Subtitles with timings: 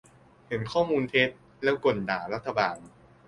[0.47, 1.29] -เห็นข้อมูลเท็จ
[1.63, 2.77] แล้วก่นด่ารัฐบาล